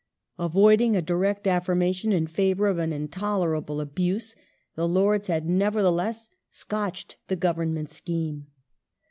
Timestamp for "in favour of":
2.11-2.79